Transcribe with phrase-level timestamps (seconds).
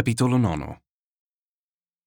[0.00, 0.78] Capitolo IX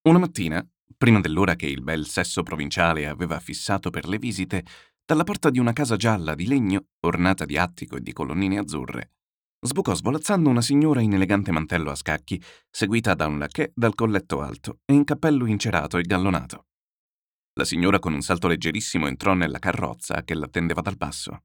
[0.10, 0.68] Una mattina,
[0.98, 4.66] prima dell'ora che il bel sesso provinciale aveva fissato per le visite,
[5.06, 9.12] dalla porta di una casa gialla di legno, ornata di attico e di colonnine azzurre,
[9.60, 14.42] sbucò svolazzando una signora in elegante mantello a scacchi, seguita da un lacchè dal colletto
[14.42, 16.66] alto e in cappello incerato e gallonato.
[17.60, 21.44] La signora con un salto leggerissimo entrò nella carrozza che l'attendeva dal basso.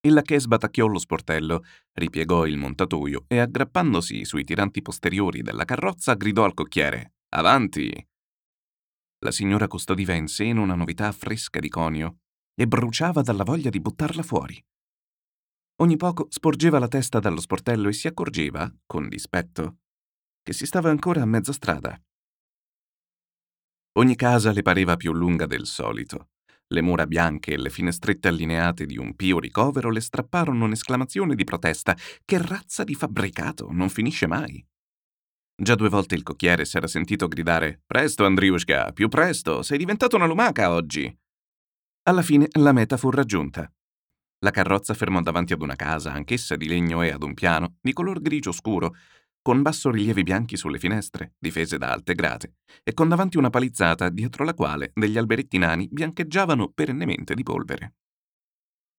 [0.00, 6.14] Il lacchè sbatacchiò lo sportello, ripiegò il montatoio e, aggrappandosi sui tiranti posteriori della carrozza,
[6.14, 7.90] gridò al cocchiere: Avanti!
[9.24, 12.18] La signora custodiva in seno una novità fresca di conio
[12.54, 14.64] e bruciava dalla voglia di buttarla fuori.
[15.80, 19.78] Ogni poco sporgeva la testa dallo sportello e si accorgeva, con dispetto,
[20.42, 22.00] che si stava ancora a mezza strada.
[23.98, 26.28] Ogni casa le pareva più lunga del solito
[26.68, 31.44] le mura bianche e le finestrette allineate di un pio ricovero le strapparono un'esclamazione di
[31.44, 31.96] protesta.
[32.24, 34.64] Che razza di fabbricato, non finisce mai.
[35.60, 40.26] Già due volte il cocchiere s'era sentito gridare Presto, Andriushka, più presto, sei diventato una
[40.26, 41.12] lumaca oggi.
[42.04, 43.70] Alla fine la meta fu raggiunta.
[44.40, 47.92] La carrozza fermò davanti ad una casa, anch'essa di legno e ad un piano, di
[47.92, 48.94] color grigio scuro,
[49.42, 54.44] con bassorilievi bianchi sulle finestre, difese da alte grate, e con davanti una palizzata dietro
[54.44, 57.94] la quale degli alberetti nani biancheggiavano perennemente di polvere.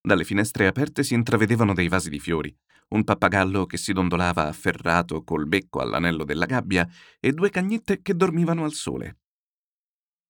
[0.02, 2.56] Dalle finestre aperte si intravedevano dei vasi di fiori,
[2.90, 6.88] un pappagallo che si dondolava afferrato col becco all'anello della gabbia
[7.20, 9.20] e due cagnette che dormivano al sole.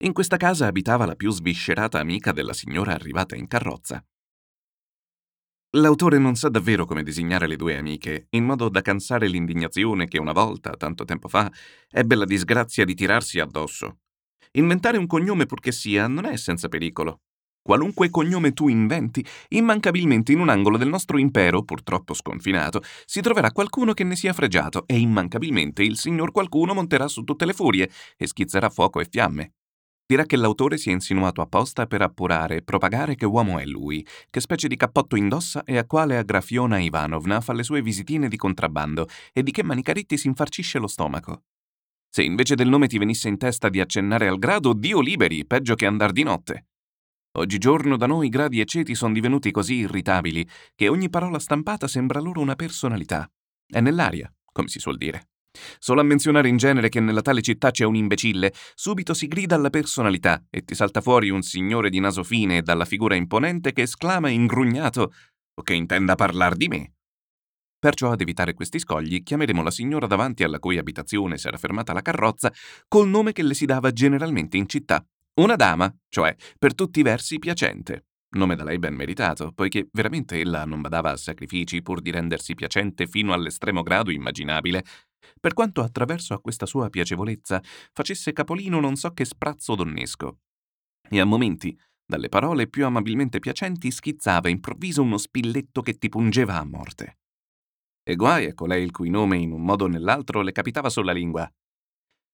[0.04, 4.04] In questa casa abitava la più sviscerata amica della signora arrivata in carrozza,
[5.73, 10.17] L'autore non sa davvero come disegnare le due amiche, in modo da cansare l'indignazione che
[10.17, 11.52] una volta, tanto tempo fa,
[11.92, 14.00] ebbe la disgrazia di tirarsi addosso.
[14.53, 17.22] Inventare un cognome purché sia non è senza pericolo.
[17.62, 23.52] Qualunque cognome tu inventi, immancabilmente in un angolo del nostro impero, purtroppo sconfinato, si troverà
[23.52, 27.92] qualcuno che ne sia fregiato e immancabilmente il signor qualcuno monterà su tutte le furie
[28.17, 29.53] e schizzerà fuoco e fiamme.
[30.10, 34.03] Dirà che l'autore si è insinuato apposta per appurare e propagare che uomo è lui,
[34.31, 38.36] che specie di cappotto indossa e a quale Agrafiona Ivanovna fa le sue visitine di
[38.36, 41.44] contrabbando e di che Manicaretti si infarcisce lo stomaco.
[42.09, 45.75] Se invece del nome ti venisse in testa di accennare al grado, Dio liberi, peggio
[45.75, 46.69] che andar di notte.
[47.34, 50.44] Oggigiorno da noi gradi e ceti sono divenuti così irritabili
[50.74, 53.31] che ogni parola stampata sembra loro una personalità.
[53.64, 55.28] È nell'aria, come si suol dire.
[55.80, 59.56] Solo a menzionare in genere che nella tale città c'è un imbecille, subito si grida
[59.56, 63.74] alla personalità e ti salta fuori un signore di naso fine e dalla figura imponente
[63.74, 65.12] che esclama ingrugnato
[65.54, 66.94] o che intenda parlar di me.
[67.80, 72.02] Perciò ad evitare questi scogli chiameremo la signora davanti alla cui abitazione s'era fermata la
[72.02, 72.52] carrozza
[72.88, 75.06] col nome che le si dava generalmente in città.
[75.36, 78.09] Una dama, cioè per tutti i versi piacente.
[78.31, 82.53] Nome da lei ben meritato, poiché veramente ella non badava a sacrifici pur di rendersi
[82.53, 84.84] piacente fino all'estremo grado immaginabile,
[85.40, 90.41] per quanto attraverso a questa sua piacevolezza facesse capolino non so che sprazzo donnesco.
[91.09, 91.75] E a momenti,
[92.06, 97.18] dalle parole più amabilmente piacenti, schizzava improvviso uno spilletto che ti pungeva a morte.
[98.03, 101.13] E guai a colei il cui nome in un modo o nell'altro le capitava sulla
[101.13, 101.51] lingua.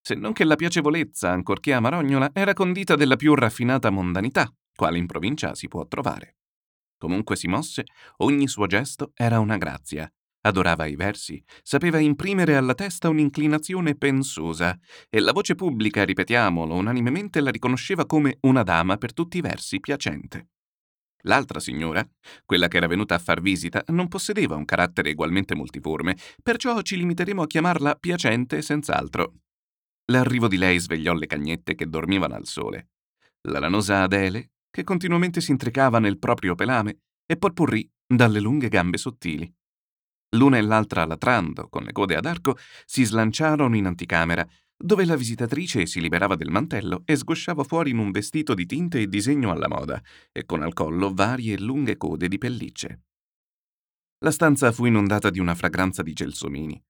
[0.01, 5.05] Se non che la piacevolezza, ancorché amarognola, era condita della più raffinata mondanità, quale in
[5.05, 6.37] provincia si può trovare.
[6.97, 7.83] Comunque si mosse,
[8.17, 10.11] ogni suo gesto era una grazia,
[10.45, 14.77] Adorava i versi, sapeva imprimere alla testa un'inclinazione pensosa
[15.09, 19.79] e la voce pubblica, ripetiamolo, unanimemente la riconosceva come una dama per tutti i versi
[19.79, 20.49] piacente.
[21.23, 22.07] L'altra signora,
[22.45, 26.97] quella che era venuta a far visita, non possedeva un carattere ugualmente multiforme, perciò ci
[26.97, 29.33] limiteremo a chiamarla piacente senz'altro.
[30.11, 32.89] L'arrivo di lei svegliò le cagnette che dormivano al sole.
[33.47, 38.97] La lanosa Adele, che continuamente si intricava nel proprio pelame, e Porpurri dalle lunghe gambe
[38.97, 39.49] sottili.
[40.35, 45.15] L'una e l'altra latrando, con le code ad arco, si slanciarono in anticamera, dove la
[45.15, 49.49] visitatrice si liberava del mantello e sgosciava fuori in un vestito di tinte e disegno
[49.49, 50.03] alla moda,
[50.33, 53.03] e con al collo varie lunghe code di pellicce.
[54.25, 56.83] La stanza fu inondata di una fragranza di gelsomini.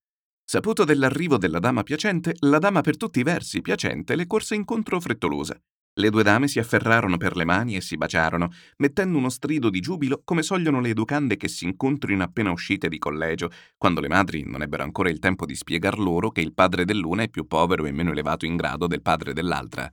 [0.43, 4.99] Saputo dell'arrivo della dama piacente, la dama per tutti i versi piacente le corse incontro
[4.99, 5.55] frettolosa
[5.97, 9.79] le due dame si afferrarono per le mani e si baciarono, mettendo uno strido di
[9.79, 14.43] giubilo come sogliono le educande che si incontrino appena uscite di collegio, quando le madri
[14.43, 17.85] non ebbero ancora il tempo di spiegar loro che il padre dell'una è più povero
[17.85, 19.89] e meno elevato in grado del padre dell'altra.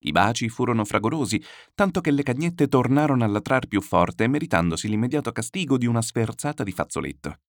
[0.00, 1.42] I baci furono fragorosi,
[1.74, 6.62] tanto che le cagnette tornarono a latrar più forte, meritandosi l'immediato castigo di una sferzata
[6.62, 7.40] di fazzoletto.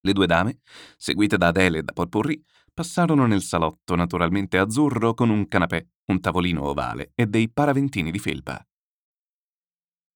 [0.00, 0.60] Le due dame,
[0.96, 2.40] seguite da Adele e da Potpourri,
[2.78, 8.20] passarono nel salotto naturalmente azzurro con un canapè, un tavolino ovale e dei paraventini di
[8.20, 8.64] felpa.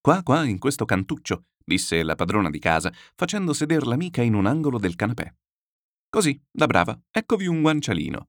[0.00, 4.46] Qua, qua, in questo cantuccio, disse la padrona di casa, facendo seder l'amica in un
[4.46, 5.34] angolo del canapè.
[6.08, 8.28] Così, da brava, eccovi un guancialino.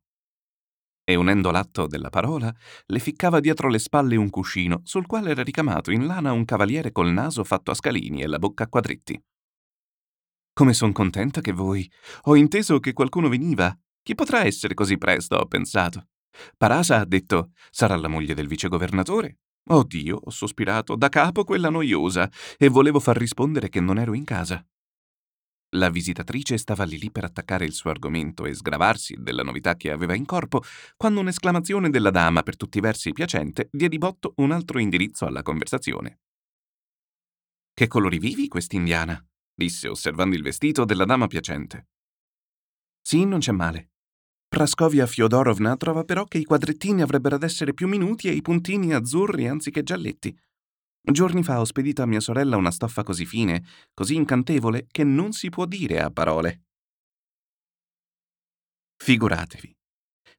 [1.04, 2.52] E unendo l'atto della parola,
[2.88, 6.92] le ficcava dietro le spalle un cuscino sul quale era ricamato in lana un cavaliere
[6.92, 9.24] col naso fatto a scalini e la bocca a quadretti.
[10.54, 11.88] Come son contenta che voi.
[12.24, 13.76] Ho inteso che qualcuno veniva.
[14.04, 16.10] Chi potrà essere così presto, ho pensato.
[16.58, 19.38] Parasa ha detto: sarà la moglie del vicegovernatore?
[19.66, 24.26] Oddio, ho sospirato, da capo quella noiosa, e volevo far rispondere che non ero in
[24.26, 24.66] casa.
[25.76, 29.90] La visitatrice stava lì lì per attaccare il suo argomento e sgravarsi della novità che
[29.90, 30.62] aveva in corpo,
[30.98, 35.26] quando un'esclamazione della dama, per tutti i versi piacente, diede di botto un altro indirizzo
[35.26, 36.20] alla conversazione.
[37.74, 39.26] Che colori vivi, quest'indiana?
[39.56, 41.88] disse osservando il vestito della dama piacente.
[43.02, 43.93] Sì, non c'è male.
[44.54, 48.94] Praskovia Fiodorovna trova però che i quadrettini avrebbero ad essere più minuti e i puntini
[48.94, 50.32] azzurri anziché gialletti.
[51.02, 53.66] Giorni fa ho spedito a mia sorella una stoffa così fine,
[53.96, 56.66] così incantevole, che non si può dire a parole.
[59.04, 59.76] Figuratevi.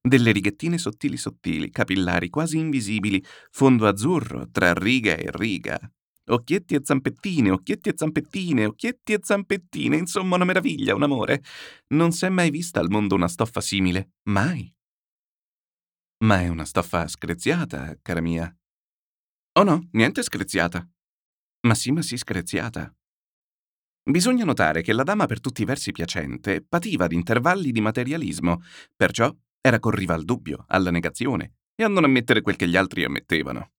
[0.00, 3.20] Delle righettine sottili sottili, capillari quasi invisibili,
[3.50, 5.76] fondo azzurro tra riga e riga,
[6.26, 11.42] Occhietti e zampettine, occhietti e zampettine, occhietti e zampettine, insomma una meraviglia, un amore.
[11.88, 14.72] Non s'è mai vista al mondo una stoffa simile, mai.
[16.24, 18.54] Ma è una stoffa screziata, cara mia.
[19.58, 20.88] Oh no, niente screziata.
[21.66, 22.94] Ma sì, ma sì, screziata.
[24.02, 28.62] Bisogna notare che la dama per tutti i versi piacente pativa di intervalli di materialismo,
[28.94, 33.04] perciò era corriva al dubbio, alla negazione e a non ammettere quel che gli altri
[33.04, 33.73] ammettevano.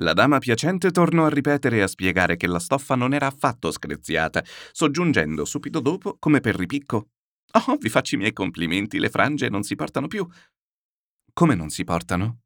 [0.00, 3.70] La dama piacente tornò a ripetere e a spiegare che la stoffa non era affatto
[3.70, 4.42] screziata,
[4.72, 7.10] soggiungendo subito dopo, come per ripicco,
[7.52, 10.26] Oh, vi faccio i miei complimenti, le frange non si portano più.
[11.32, 12.42] Come non si portano?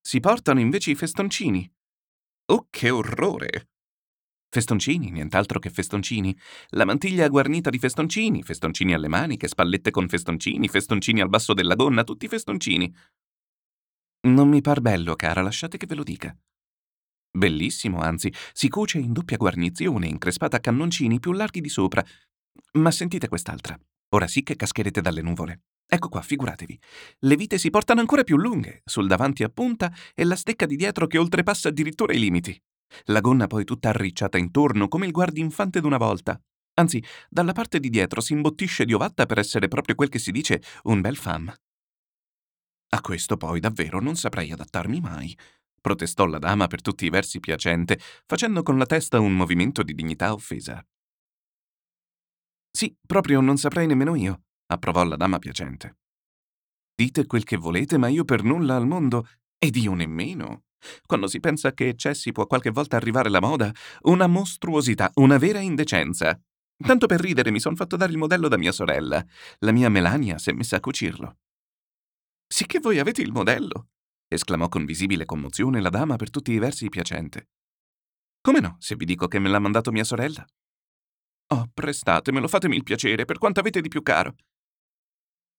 [0.00, 1.70] Si portano invece i festoncini.
[2.46, 3.68] Oh, che orrore!
[4.48, 6.36] Festoncini, nient'altro che festoncini.
[6.70, 11.74] La mantiglia guarnita di festoncini, festoncini alle maniche, spallette con festoncini, festoncini al basso della
[11.74, 12.92] gonna, tutti festoncini.
[14.22, 16.36] Non mi par bello, cara, lasciate che ve lo dica.
[17.32, 22.04] Bellissimo, anzi, si cuce in doppia guarnizione, increspata a cannoncini più larghi di sopra.
[22.72, 23.78] Ma sentite quest'altra.
[24.10, 25.62] Ora sì che cascherete dalle nuvole.
[25.86, 26.78] Ecco qua, figuratevi.
[27.20, 30.76] Le vite si portano ancora più lunghe, sul davanti a punta e la stecca di
[30.76, 32.60] dietro che oltrepassa addirittura i limiti.
[33.04, 36.40] La gonna poi tutta arricciata intorno come il guardinfante d'una volta.
[36.74, 40.30] Anzi, dalla parte di dietro si imbottisce di ovatta per essere proprio quel che si
[40.30, 41.52] dice un bel fam.
[42.92, 45.36] A questo poi davvero non saprei adattarmi mai,
[45.80, 49.94] protestò la dama per tutti i versi piacente, facendo con la testa un movimento di
[49.94, 50.84] dignità offesa.
[52.70, 55.98] Sì, proprio non saprei nemmeno io, approvò la dama piacente.
[56.94, 59.26] Dite quel che volete, ma io per nulla al mondo,
[59.58, 60.64] ed io nemmeno.
[61.06, 63.72] Quando si pensa che eccessi può qualche volta arrivare la moda,
[64.02, 66.38] una mostruosità, una vera indecenza.
[66.76, 69.24] Tanto per ridere mi son fatto dare il modello da mia sorella.
[69.58, 71.36] La mia Melania si è messa a cucirlo.
[72.52, 73.90] Sicché voi avete il modello?
[74.26, 77.50] esclamò con visibile commozione la dama per tutti i versi piacente.
[78.40, 80.44] Come no, se vi dico che me l'ha mandato mia sorella?
[81.52, 84.34] Oh, prestatemelo, fatemi il piacere, per quanto avete di più caro.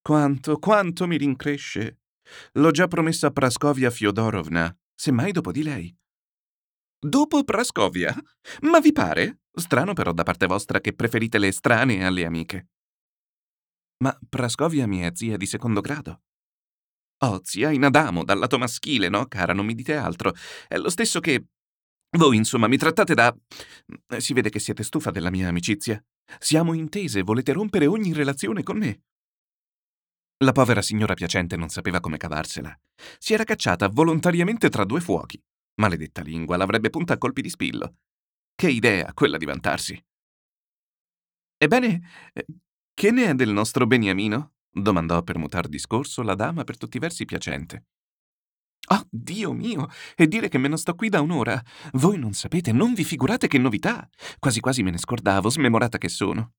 [0.02, 2.02] Quanto, quanto mi rincresce.
[2.54, 5.96] L'ho già promesso a Praskovia Fiodorovna, semmai dopo di lei.
[7.00, 8.14] Dopo Praskovia?
[8.62, 9.44] Ma vi pare?
[9.54, 12.70] Strano però da parte vostra che preferite le estranee alle amiche.
[14.04, 16.22] Ma Praskovia mi è zia di secondo grado.
[17.24, 20.34] Oh, zia in Adamo, dal lato maschile, no, cara, non mi dite altro.
[20.68, 21.46] È lo stesso che...
[22.18, 23.36] Voi, insomma, mi trattate da...
[24.18, 26.04] Si vede che siete stufa della mia amicizia.
[26.40, 29.02] Siamo intese, volete rompere ogni relazione con me.
[30.44, 32.76] La povera signora piacente non sapeva come cavarsela.
[33.20, 35.40] Si era cacciata volontariamente tra due fuochi.
[35.76, 37.98] Maledetta lingua, l'avrebbe punta a colpi di spillo.
[38.56, 40.06] Che idea, quella di vantarsi.
[41.58, 42.46] Ebbene, eh,
[42.94, 44.54] che ne è del nostro beniamino?
[44.72, 47.86] Domandò per mutar discorso la dama per tutti i versi piacente.
[48.90, 49.88] Oh, Dio mio!
[50.16, 51.62] E dire che me ne sto qui da un'ora!
[51.94, 54.10] Voi non sapete, non vi figurate che novità!
[54.40, 56.54] Quasi quasi me ne scordavo, smemorata che sono.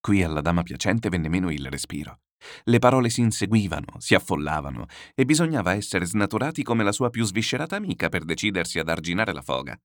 [0.00, 2.20] Qui alla dama piacente venne meno il respiro.
[2.64, 7.76] Le parole si inseguivano, si affollavano, e bisognava essere snaturati come la sua più sviscerata
[7.76, 9.78] amica per decidersi ad arginare la foga.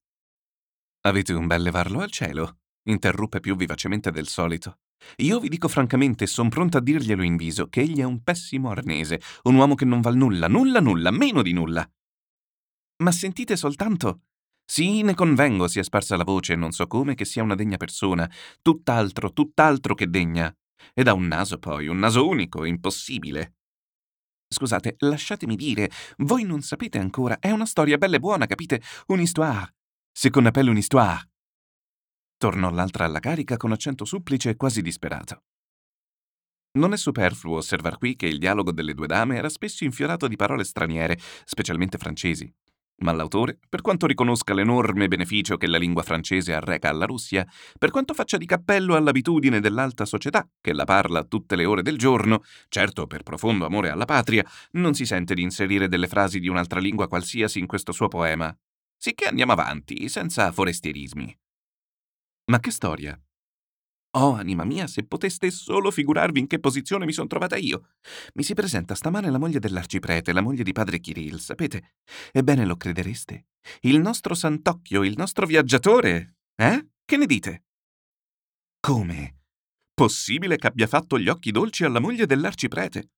[1.02, 2.60] Avete un bel levarlo al cielo?
[2.86, 4.78] Interruppe più vivacemente del solito.
[5.16, 8.70] Io vi dico francamente, son pronta a dirglielo in viso, che egli è un pessimo
[8.70, 11.88] arnese, un uomo che non val nulla, nulla, nulla, meno di nulla.
[13.02, 14.22] Ma sentite soltanto.
[14.64, 17.76] Sì, ne convengo, si è sparsa la voce, non so come, che sia una degna
[17.76, 18.28] persona,
[18.62, 20.52] tutt'altro, tutt'altro che degna.
[20.92, 23.54] Ed ha un naso poi, un naso unico, impossibile.
[24.48, 28.80] Scusate, lasciatemi dire, voi non sapete ancora, è una storia bella e buona, capite?
[29.08, 29.74] Un'histoire.
[30.12, 31.28] C'est qu'on appelle un'histoire.
[32.38, 35.44] Tornò l'altra alla carica con accento supplice e quasi disperato.
[36.76, 40.36] Non è superfluo osservar qui che il dialogo delle due dame era spesso infiorato di
[40.36, 42.52] parole straniere, specialmente francesi.
[42.98, 47.46] Ma l'autore, per quanto riconosca l'enorme beneficio che la lingua francese arreca alla Russia,
[47.78, 51.96] per quanto faccia di cappello all'abitudine dell'alta società, che la parla tutte le ore del
[51.96, 56.48] giorno, certo per profondo amore alla patria, non si sente di inserire delle frasi di
[56.48, 58.54] un'altra lingua qualsiasi in questo suo poema.
[58.98, 61.38] Sicché andiamo avanti, senza forestierismi.
[62.48, 63.20] Ma che storia?
[64.16, 67.88] Oh, anima mia, se poteste solo figurarvi in che posizione mi sono trovata io.
[68.34, 71.96] Mi si presenta stamane la moglie dell'arciprete, la moglie di padre Kirill, sapete?
[72.32, 73.48] Ebbene, lo credereste?
[73.80, 76.36] Il nostro Sant'Occhio, il nostro viaggiatore.
[76.54, 76.86] Eh?
[77.04, 77.64] Che ne dite?
[78.80, 79.40] Come?
[79.92, 83.10] Possibile che abbia fatto gli occhi dolci alla moglie dell'arciprete?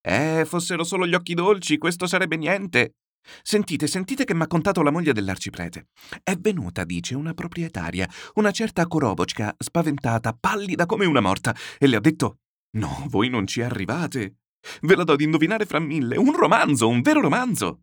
[0.00, 2.94] Eh, fossero solo gli occhi dolci, questo sarebbe niente.
[3.42, 5.88] Sentite, sentite che m'ha contato la moglie dell'arciprete.
[6.22, 11.96] È venuta, dice, una proprietaria, una certa Korobotchka, spaventata, pallida come una morta, e le
[11.96, 12.38] ha detto:
[12.76, 14.36] No, voi non ci arrivate.
[14.82, 16.16] Ve la do ad indovinare fra mille.
[16.16, 17.82] Un romanzo, un vero romanzo.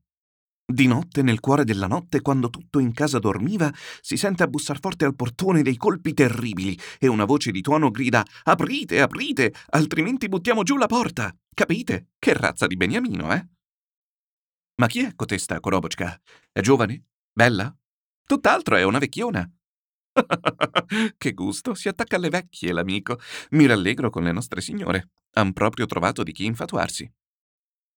[0.70, 4.80] Di notte, nel cuore della notte, quando tutto in casa dormiva, si sente a bussar
[4.82, 10.28] forte al portone dei colpi terribili e una voce di tuono grida: Aprite, aprite, altrimenti
[10.28, 11.34] buttiamo giù la porta.
[11.54, 12.10] Capite?
[12.20, 13.48] Che razza di beniamino, eh?
[14.80, 16.22] Ma chi è cotesta Korobotchka?
[16.52, 17.06] È giovane?
[17.34, 17.76] Bella?
[18.24, 19.50] Tutt'altro è una vecchiona.
[21.18, 23.20] che gusto, si attacca alle vecchie, l'amico.
[23.52, 25.10] Mi rallegro con le nostre signore.
[25.34, 27.12] Han proprio trovato di chi infatuarsi.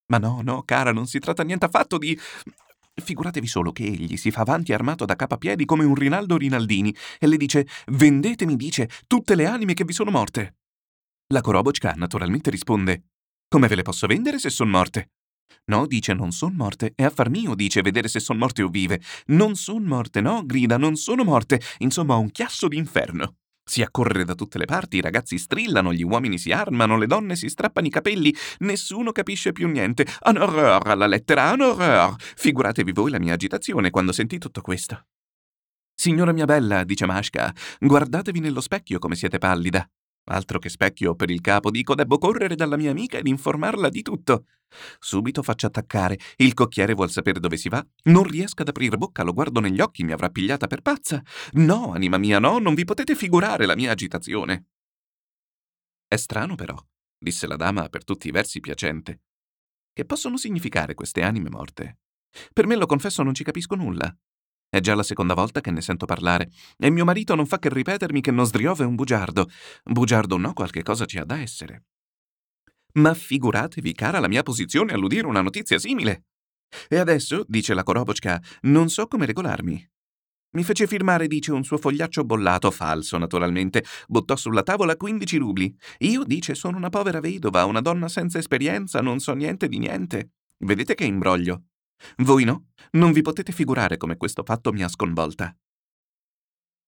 [0.07, 2.19] Ma no, no, cara, non si tratta niente affatto di...
[2.95, 6.39] Figuratevi solo che egli si fa avanti armato da capo a piedi come un Rinaldo
[6.39, 10.57] Rinaldini e le dice «Vendetemi», dice, «tutte le anime che vi sono morte».
[11.29, 13.05] La Korobotchka naturalmente risponde
[13.49, 15.11] «Come ve le posso vendere se son morte?»
[15.66, 16.92] No, dice, non son morte.
[16.95, 19.00] È affar mio, dice, vedere se son morte o vive.
[19.26, 21.61] Non son morte, no, grida, non sono morte.
[21.78, 23.37] Insomma, un chiasso d'inferno.
[23.71, 27.37] Si accorre da tutte le parti, i ragazzi strillano, gli uomini si armano, le donne
[27.37, 30.07] si strappano i capelli, nessuno capisce più niente.
[30.25, 32.16] Un horror alla lettera, un horror!
[32.19, 35.07] Figuratevi voi la mia agitazione quando sentì tutto questo.
[35.95, 39.88] Signora mia bella, dice Mashka, guardatevi nello specchio come siete pallida.
[40.31, 44.03] Altro che specchio per il capo, dico, debbo correre dalla mia amica ed informarla di
[44.03, 44.47] tutto.
[45.01, 46.19] Subito faccio attaccare.
[46.37, 47.85] Il cocchiere vuol sapere dove si va.
[48.05, 51.21] Non riesco ad aprire bocca, lo guardo negli occhi, mi avrà pigliata per pazza.
[51.55, 54.67] No, anima mia, no, non vi potete figurare la mia agitazione.
[56.07, 56.77] È strano, però,
[57.19, 59.23] disse la dama per tutti i versi piacente.
[59.93, 61.99] Che possono significare queste anime morte?
[62.53, 64.17] Per me, lo confesso, non ci capisco nulla.
[64.71, 66.49] È già la seconda volta che ne sento parlare,
[66.79, 69.50] e mio marito non fa che ripetermi che Nozdriov è un bugiardo.
[69.83, 71.87] Bugiardo no, qualche cosa ci ha da essere.
[72.93, 76.27] Ma figuratevi, cara, la mia posizione all'udire una notizia simile.
[76.89, 79.91] E adesso, dice la Korobotchka, non so come regolarmi.
[80.53, 85.77] Mi fece firmare, dice, un suo fogliaccio bollato, falso naturalmente, buttò sulla tavola 15 rubli.
[85.99, 90.31] Io, dice, sono una povera vedova, una donna senza esperienza, non so niente di niente.
[90.59, 91.70] Vedete che imbroglio.
[92.19, 92.71] Voi no?
[92.92, 95.57] Non vi potete figurare come questo fatto mi ha sconvolta.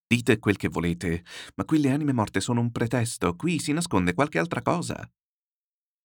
[0.06, 1.24] Dite quel che volete,
[1.56, 5.10] ma qui le anime morte sono un pretesto, qui si nasconde qualche altra cosa.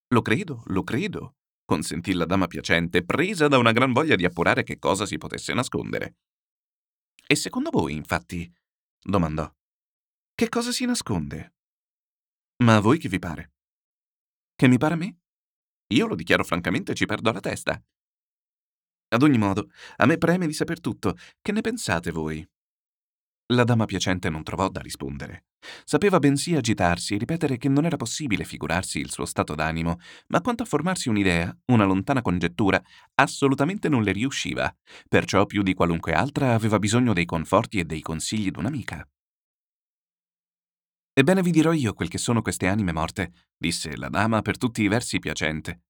[0.10, 1.36] Lo credo, lo credo,
[1.66, 5.54] consentì la dama piacente, presa da una gran voglia di appurare che cosa si potesse
[5.54, 6.16] nascondere.
[7.28, 8.50] E secondo voi, infatti?
[9.02, 9.54] domandò.
[10.34, 11.56] Che cosa si nasconde?
[12.64, 13.54] Ma a voi che vi pare?
[14.56, 15.20] Che mi pare a me?
[15.94, 17.84] Io lo dichiaro francamente, ci perdo la testa.
[19.10, 21.16] Ad ogni modo, a me preme di saper tutto.
[21.42, 22.46] Che ne pensate voi?
[23.54, 25.46] La dama piacente non trovò da rispondere.
[25.86, 30.42] Sapeva bensì agitarsi e ripetere che non era possibile figurarsi il suo stato d'animo, ma
[30.42, 32.82] quanto a formarsi un'idea, una lontana congettura,
[33.16, 34.74] assolutamente non le riusciva.
[35.08, 39.08] Perciò più di qualunque altra aveva bisogno dei conforti e dei consigli d'un'amica.
[41.14, 44.82] Ebbene vi dirò io quel che sono queste anime morte, disse la dama per tutti
[44.84, 45.84] i versi piacente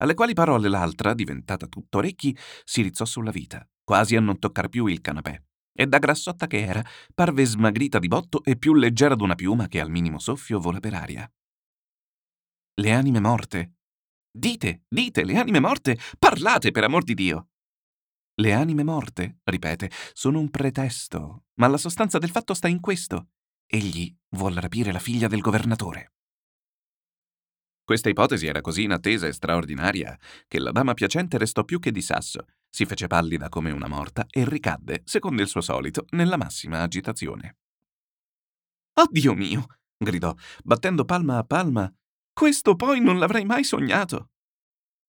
[0.00, 4.68] alle quali parole l'altra, diventata tutto orecchi, si rizzò sulla vita, quasi a non toccar
[4.68, 5.40] più il canapè.
[5.72, 9.80] E da grassotta che era, parve smagrita di botto e più leggera d'una piuma che
[9.80, 11.30] al minimo soffio vola per aria.
[12.74, 13.74] Le anime morte.
[14.30, 17.48] Dite, dite, le anime morte, parlate per amor di Dio.
[18.40, 23.28] Le anime morte, ripete, sono un pretesto, ma la sostanza del fatto sta in questo.
[23.66, 26.14] Egli vuole rapire la figlia del governatore.
[27.90, 30.16] Questa ipotesi era così inattesa e straordinaria
[30.46, 34.26] che la dama piacente restò più che di sasso, si fece pallida come una morta
[34.30, 37.56] e ricadde, secondo il suo solito, nella massima agitazione.
[38.94, 39.66] Oh Dio mio!
[39.98, 40.32] gridò,
[40.62, 41.92] battendo palma a palma.
[42.32, 44.28] Questo poi non l'avrei mai sognato.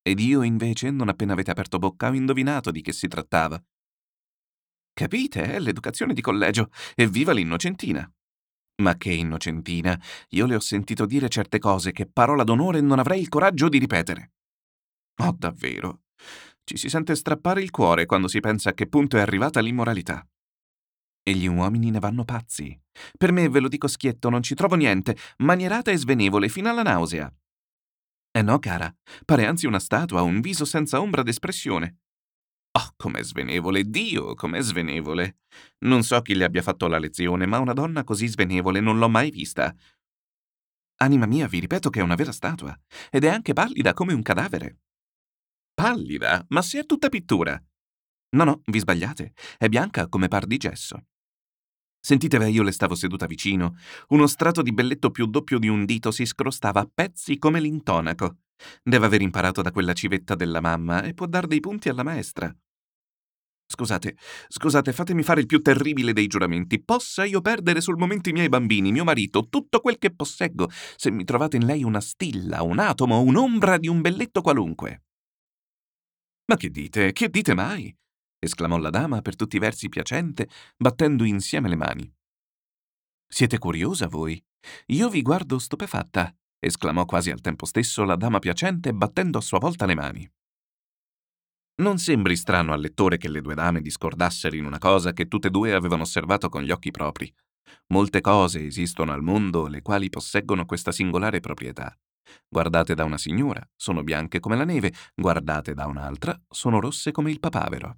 [0.01, 3.63] Ed io, invece, non appena avete aperto bocca, ho indovinato di che si trattava.
[4.91, 6.71] Capite, è l'educazione di collegio.
[6.95, 8.11] Evviva l'innocentina!
[8.81, 13.21] Ma che innocentina, io le ho sentito dire certe cose che parola d'onore non avrei
[13.21, 14.31] il coraggio di ripetere.
[15.17, 16.01] Oh, davvero.
[16.63, 20.27] Ci si sente strappare il cuore quando si pensa a che punto è arrivata l'immoralità.
[21.23, 22.79] E gli uomini ne vanno pazzi.
[23.15, 26.81] Per me, ve lo dico schietto, non ci trovo niente, manierata e svenevole fino alla
[26.81, 27.31] nausea.
[28.31, 28.91] Eh no, cara,
[29.25, 31.97] pare anzi una statua, un viso senza ombra d'espressione.
[32.73, 35.39] Oh, com'è svenevole, Dio, com'è svenevole.
[35.79, 39.09] Non so chi le abbia fatto la lezione, ma una donna così svenevole non l'ho
[39.09, 39.75] mai vista.
[41.01, 42.77] Anima mia, vi ripeto che è una vera statua,
[43.09, 44.79] ed è anche pallida come un cadavere.
[45.73, 46.45] Pallida?
[46.49, 47.61] Ma se è tutta pittura.
[48.33, 51.07] No, no, vi sbagliate, è bianca come par di gesso.
[52.03, 53.75] Sentite, io le stavo seduta vicino.
[54.07, 58.37] Uno strato di belletto più doppio di un dito si scrostava a pezzi come l'intonaco.
[58.83, 62.51] Deve aver imparato da quella civetta della mamma e può dar dei punti alla maestra.
[63.67, 64.17] Scusate,
[64.47, 66.83] scusate, fatemi fare il più terribile dei giuramenti.
[66.83, 71.11] Possa io perdere sul momento i miei bambini, mio marito, tutto quel che posseggo, se
[71.11, 75.03] mi trovate in lei una stilla, un atomo, un'ombra di un belletto qualunque.
[76.45, 77.13] Ma che dite?
[77.13, 77.95] Che dite mai?
[78.41, 82.13] Esclamò la dama per tutti i versi piacente, battendo insieme le mani.
[83.27, 84.43] Siete curiosa voi?
[84.87, 89.57] Io vi guardo stupefatta esclamò quasi al tempo stesso la dama piacente battendo a sua
[89.57, 90.31] volta le mani.
[91.81, 95.47] Non sembri strano al lettore che le due dame discordassero in una cosa che tutte
[95.47, 97.33] e due avevano osservato con gli occhi propri.
[97.87, 101.97] Molte cose esistono al mondo le quali posseggono questa singolare proprietà.
[102.47, 107.31] Guardate da una signora, sono bianche come la neve, guardate da un'altra, sono rosse come
[107.31, 107.97] il papavero.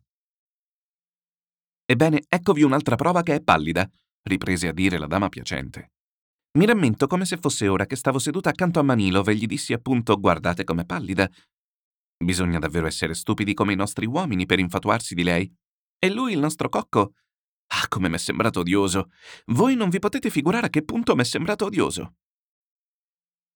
[1.86, 3.90] Ebbene, eccovi un'altra prova che è pallida,
[4.24, 5.92] riprese a dire la dama piacente.
[6.58, 9.74] Mi rammento come se fosse ora che stavo seduta accanto a Manilov e gli dissi
[9.74, 11.30] appunto guardate com'è pallida.
[12.24, 15.52] Bisogna davvero essere stupidi come i nostri uomini per infatuarsi di lei.
[15.98, 17.13] E lui, il nostro cocco.
[17.68, 19.10] Ah, come m'è sembrato odioso.
[19.48, 22.16] Voi non vi potete figurare a che punto m'è sembrato odioso.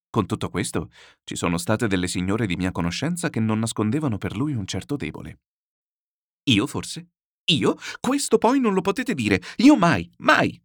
[0.09, 0.89] Con tutto questo,
[1.23, 4.95] ci sono state delle signore di mia conoscenza che non nascondevano per lui un certo
[4.95, 5.41] debole.
[6.49, 7.09] Io forse?
[7.51, 7.75] Io?
[7.99, 9.41] Questo poi non lo potete dire.
[9.57, 10.61] Io mai, mai.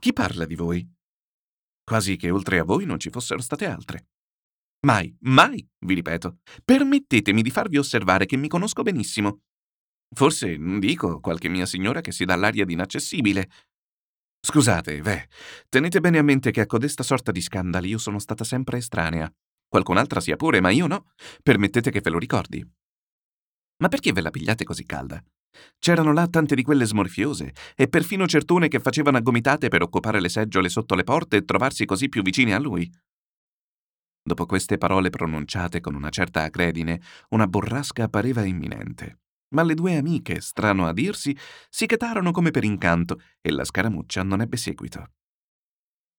[0.00, 0.98] Chi parla di voi?
[1.90, 4.06] quasi che oltre a voi non ci fossero state altre.
[4.86, 9.40] Mai, mai, vi ripeto, permettetemi di farvi osservare che mi conosco benissimo.
[10.14, 13.50] Forse, dico, qualche mia signora che si dà l'aria di inaccessibile.
[14.40, 15.28] Scusate, beh,
[15.68, 19.28] tenete bene a mente che a codesta sorta di scandali io sono stata sempre estranea.
[19.66, 21.10] Qualcun'altra sia pure, ma io no.
[21.42, 22.64] Permettete che ve lo ricordi.
[23.82, 25.20] Ma perché ve la pigliate così calda?
[25.78, 30.20] C'erano là tante di quelle smorfiose e perfino certune che facevano a gomitate per occupare
[30.20, 32.90] le seggiole sotto le porte e trovarsi così più vicine a lui.
[34.22, 39.20] Dopo queste parole pronunciate con una certa acredine, una burrasca pareva imminente.
[39.54, 41.36] Ma le due amiche, strano a dirsi,
[41.68, 45.10] si chetarono come per incanto e la scaramuccia non ebbe seguito.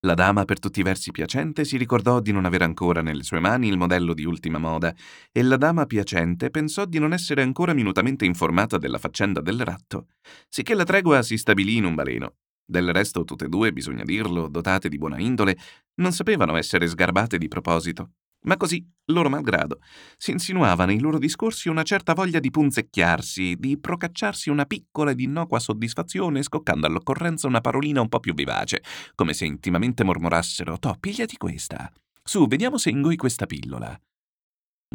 [0.04, 3.40] La dama, per tutti i versi piacente, si ricordò di non avere ancora nelle sue
[3.40, 4.96] mani il modello di ultima moda,
[5.32, 10.08] e la dama piacente pensò di non essere ancora minutamente informata della faccenda del ratto,
[10.50, 12.38] sicché la tregua si stabilì in un baleno.
[12.66, 15.56] Del resto, tutte e due, bisogna dirlo, dotate di buona indole,
[15.96, 18.14] non sapevano essere sgarbate di proposito.
[18.44, 19.80] Ma così, loro malgrado,
[20.18, 25.20] si insinuava nei loro discorsi una certa voglia di punzecchiarsi, di procacciarsi una piccola ed
[25.20, 28.82] innocua soddisfazione, scoccando all'occorrenza una parolina un po' più vivace,
[29.14, 31.92] come se intimamente mormorassero: Toh, pigliati questa.
[32.24, 34.00] Su, vediamo se ingoi questa pillola.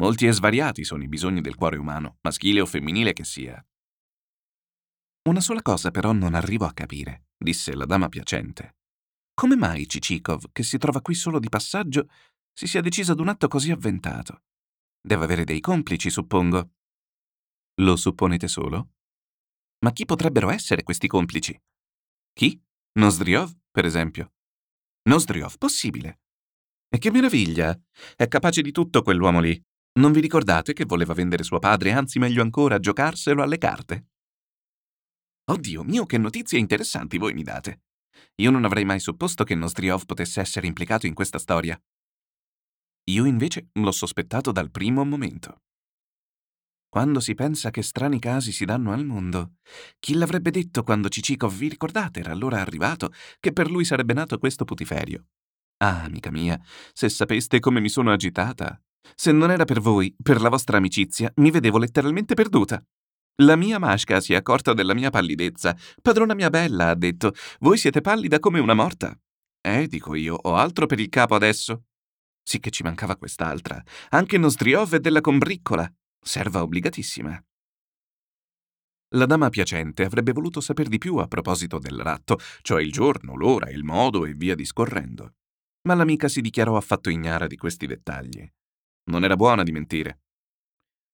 [0.01, 3.65] Molti e svariati sono i bisogni del cuore umano, maschile o femminile che sia.
[5.29, 8.75] Una sola cosa però non arrivo a capire, disse la dama piacente.
[9.33, 12.07] Come mai Cicikov, che si trova qui solo di passaggio,
[12.57, 14.41] si sia deciso ad un atto così avventato.
[14.99, 16.71] Deve avere dei complici, suppongo.
[17.81, 18.93] Lo supponete solo?
[19.85, 21.55] Ma chi potrebbero essere questi complici?
[22.33, 22.59] Chi?
[22.93, 24.33] Nosdriov, per esempio.
[25.03, 26.21] Nosdriov, possibile.
[26.89, 27.79] E che meraviglia!
[28.15, 29.63] È capace di tutto quell'uomo lì.
[29.99, 34.07] Non vi ricordate che voleva vendere suo padre, anzi meglio ancora, giocarselo alle carte?
[35.51, 37.83] Oddio mio, che notizie interessanti voi mi date.
[38.37, 41.79] Io non avrei mai supposto che Nosdriov potesse essere implicato in questa storia.
[43.09, 45.61] Io invece l'ho sospettato dal primo momento.
[46.89, 49.55] Quando si pensa che strani casi si danno al mondo,
[49.99, 54.37] chi l'avrebbe detto quando Cicikov, vi ricordate, era allora arrivato, che per lui sarebbe nato
[54.37, 55.25] questo putiferio?
[55.77, 56.59] Ah, amica mia,
[56.91, 58.81] se sapeste come mi sono agitata.
[59.15, 62.83] Se non era per voi, per la vostra amicizia, mi vedevo letteralmente perduta.
[63.41, 65.77] La mia Mashka si è accorta della mia pallidezza.
[66.01, 69.17] Padrona mia bella, ha detto, voi siete pallida come una morta.
[69.61, 71.83] Eh, dico io, ho altro per il capo adesso.
[72.47, 73.83] Sì che ci mancava quest'altra.
[74.11, 75.85] Anche Nostriov è della combriccola.
[76.17, 77.37] Serva obbligatissima.
[79.15, 83.35] La dama piacente avrebbe voluto saper di più a proposito del ratto, cioè il giorno,
[83.35, 85.33] l'ora, il modo e via discorrendo.
[85.89, 88.49] Ma l'amica si dichiarò affatto ignara di questi dettagli.
[89.11, 90.21] Non era buona di mentire.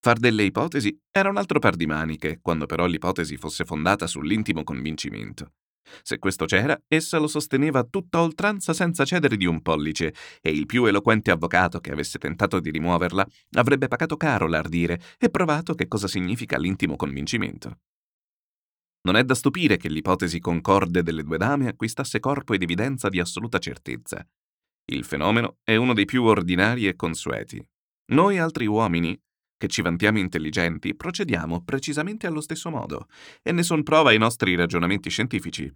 [0.01, 4.63] Far delle ipotesi era un altro par di maniche, quando però l'ipotesi fosse fondata sull'intimo
[4.63, 5.53] convincimento.
[6.01, 10.65] Se questo c'era, essa lo sosteneva tutta oltranza senza cedere di un pollice, e il
[10.65, 13.25] più eloquente avvocato che avesse tentato di rimuoverla
[13.57, 17.79] avrebbe pagato caro l'ardire e provato che cosa significa l'intimo convincimento.
[19.05, 23.19] Non è da stupire che l'ipotesi concorde delle due dame acquistasse corpo ed evidenza di
[23.19, 24.25] assoluta certezza.
[24.85, 27.61] Il fenomeno è uno dei più ordinari e consueti.
[28.11, 29.17] Noi altri uomini,
[29.63, 33.07] che ci vantiamo intelligenti, procediamo precisamente allo stesso modo,
[33.41, 35.73] e ne son prova i nostri ragionamenti scientifici.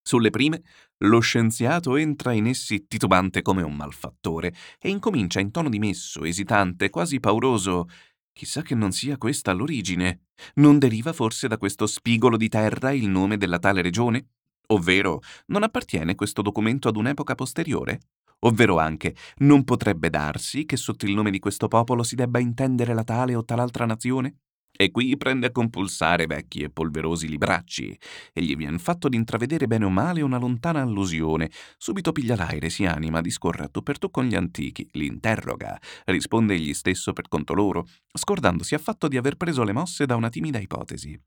[0.00, 0.62] Sulle prime,
[0.98, 6.88] lo scienziato entra in essi titubante come un malfattore e incomincia in tono dimesso, esitante,
[6.88, 7.88] quasi pauroso
[8.32, 10.26] Chissà che non sia questa l'origine.
[10.54, 14.28] Non deriva forse da questo spigolo di terra il nome della tale regione?
[14.68, 18.00] Ovvero, non appartiene questo documento ad un'epoca posteriore?
[18.40, 22.94] Ovvero anche, non potrebbe darsi che sotto il nome di questo popolo si debba intendere
[22.94, 24.38] la tale o tal'altra nazione?
[24.80, 27.98] E qui prende a compulsare vecchi e polverosi libracci,
[28.32, 31.50] e gli vien fatto d'intravedere bene o male una lontana allusione.
[31.76, 35.78] Subito piglia l'aire, si anima, discorre a tu per tu con gli antichi, li interroga,
[36.06, 40.30] risponde egli stesso per conto loro, scordandosi affatto di aver preso le mosse da una
[40.30, 41.20] timida ipotesi.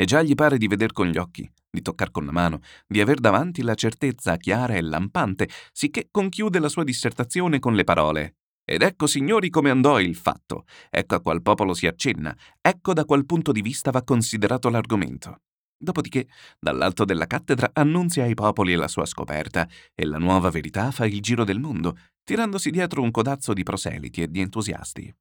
[0.00, 3.02] E già gli pare di veder con gli occhi, di toccar con la mano, di
[3.02, 8.36] aver davanti la certezza chiara e lampante, sicché conchiude la sua dissertazione con le parole
[8.64, 10.64] ed ecco, signori, come andò il fatto.
[10.88, 12.34] Ecco a qual popolo si accenna.
[12.62, 15.42] Ecco da qual punto di vista va considerato l'argomento.
[15.76, 21.04] Dopodiché, dall'alto della cattedra, annunzia ai popoli la sua scoperta e la nuova verità fa
[21.04, 25.14] il giro del mondo, tirandosi dietro un codazzo di proseliti e di entusiasti.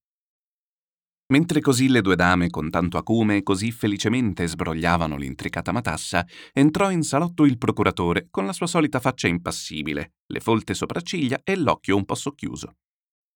[1.31, 7.03] Mentre così le due dame con tanto acume così felicemente sbrogliavano l'intricata matassa, entrò in
[7.03, 12.05] salotto il procuratore con la sua solita faccia impassibile, le folte sopracciglia e l'occhio un
[12.05, 12.73] po' socchiuso.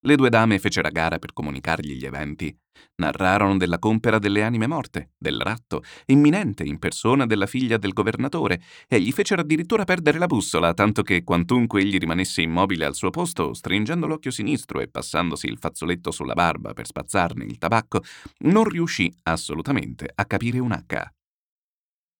[0.05, 2.53] Le due dame fecero a gara per comunicargli gli eventi.
[2.95, 8.61] Narrarono della compera delle anime morte, del ratto, imminente in persona della figlia del governatore,
[8.89, 13.11] e gli fecero addirittura perdere la bussola, tanto che quantunque egli rimanesse immobile al suo
[13.11, 18.01] posto, stringendo l'occhio sinistro e passandosi il fazzoletto sulla barba per spazzarne il tabacco,
[18.39, 21.11] non riuscì assolutamente a capire un H.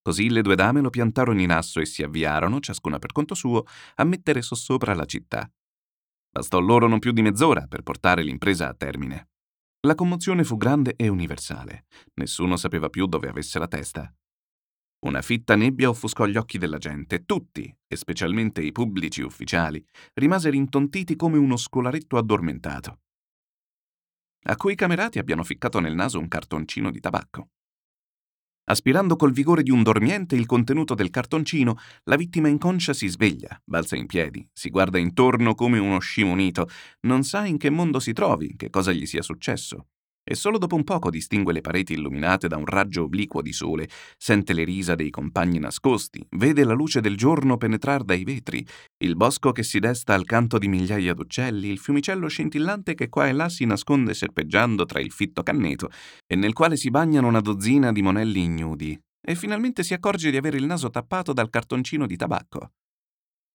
[0.02, 3.66] Così le due dame lo piantarono in asso e si avviarono, ciascuna per conto suo,
[3.96, 5.52] a mettere sossopra la città.
[6.34, 9.30] Bastò loro non più di mezz'ora per portare l'impresa a termine.
[9.82, 11.86] La commozione fu grande e universale.
[12.16, 14.12] Nessuno sapeva più dove avesse la testa.
[15.06, 17.24] Una fitta nebbia offuscò gli occhi della gente.
[17.24, 23.02] Tutti, e specialmente i pubblici ufficiali, rimasero intontiti come uno scolaretto addormentato.
[24.46, 27.50] A cui i camerati abbiano ficcato nel naso un cartoncino di tabacco.
[28.66, 33.62] Aspirando col vigore di un dormiente il contenuto del cartoncino, la vittima inconscia si sveglia,
[33.66, 36.70] balza in piedi, si guarda intorno come uno scimunito,
[37.02, 39.88] non sa in che mondo si trovi, che cosa gli sia successo
[40.24, 43.90] e solo dopo un poco distingue le pareti illuminate da un raggio obliquo di sole,
[44.18, 48.66] sente le risa dei compagni nascosti, vede la luce del giorno penetrar dai vetri,
[49.04, 53.28] il bosco che si desta al canto di migliaia d'uccelli, il fiumicello scintillante che qua
[53.28, 55.90] e là si nasconde serpeggiando tra il fitto canneto
[56.26, 60.38] e nel quale si bagnano una dozzina di monelli ignudi, e finalmente si accorge di
[60.38, 62.72] avere il naso tappato dal cartoncino di tabacco.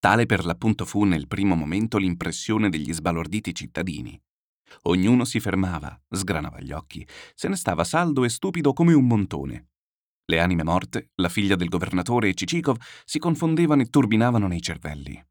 [0.00, 4.18] Tale per l'appunto fu nel primo momento l'impressione degli sbalorditi cittadini.
[4.82, 9.68] Ognuno si fermava, sgranava gli occhi, se ne stava saldo e stupido come un montone.
[10.24, 15.24] Le anime morte, la figlia del governatore e Cicikov si confondevano e turbinavano nei cervelli.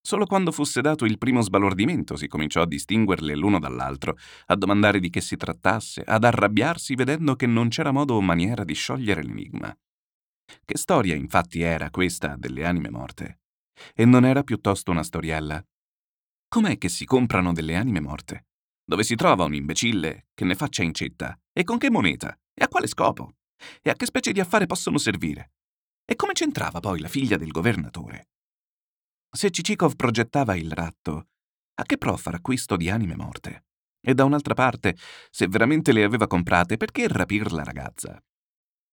[0.00, 5.00] Solo quando fosse dato il primo sbalordimento si cominciò a distinguerle l'uno dall'altro, a domandare
[5.00, 9.22] di che si trattasse, ad arrabbiarsi vedendo che non c'era modo o maniera di sciogliere
[9.22, 9.76] l'enigma.
[10.64, 13.40] Che storia infatti era questa delle anime morte?
[13.94, 15.62] E non era piuttosto una storiella?
[16.48, 18.47] Com'è che si comprano delle anime morte?
[18.88, 21.38] Dove si trova un imbecille che ne faccia incetta?
[21.52, 22.34] E con che moneta?
[22.54, 23.34] E a quale scopo?
[23.82, 25.52] E a che specie di affare possono servire?
[26.06, 28.30] E come c'entrava poi la figlia del governatore?
[29.30, 31.26] Se Cicikov progettava il ratto,
[31.74, 33.66] a che pro far acquisto di anime morte?
[34.00, 34.96] E da un'altra parte,
[35.28, 38.18] se veramente le aveva comprate, perché rapir la ragazza?